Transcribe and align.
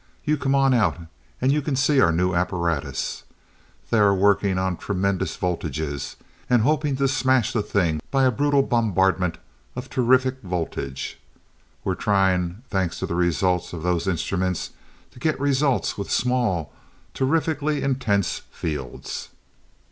You 0.23 0.35
come 0.35 0.55
on 0.55 0.73
out, 0.73 0.97
and 1.39 1.51
you 1.51 1.61
can 1.61 1.75
see 1.75 2.01
our 2.01 2.11
new 2.11 2.33
apparatus. 2.33 3.21
They 3.91 3.99
are 3.99 4.15
working 4.15 4.57
on 4.57 4.75
tremendous 4.77 5.37
voltages, 5.37 6.15
and 6.49 6.63
hoping 6.63 6.95
to 6.95 7.07
smash 7.07 7.53
the 7.53 7.61
thing 7.61 7.99
by 8.09 8.23
a 8.23 8.31
brutal 8.31 8.63
bombardment 8.63 9.37
of 9.75 9.91
terrific 9.91 10.41
voltage. 10.41 11.19
We're 11.83 11.93
trying, 11.93 12.63
thanks 12.67 12.97
to 12.97 13.05
the 13.05 13.13
results 13.13 13.73
of 13.73 13.83
those 13.83 14.07
instruments, 14.07 14.71
to 15.11 15.19
get 15.19 15.39
results 15.39 15.99
with 15.99 16.09
small, 16.09 16.73
terrifically 17.13 17.83
intense 17.83 18.39
fields." 18.49 19.29